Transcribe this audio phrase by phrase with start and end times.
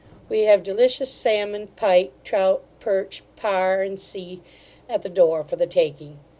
[0.29, 4.41] We have delicious salmon, pike, trout, perch, par, &c.
[4.89, 6.17] at the door, for the taking.